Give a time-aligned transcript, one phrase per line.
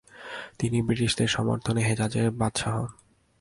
[0.59, 2.87] তিনি ব্রিটিশদের সমর্থনে হেজাজের বাদশাহ হন।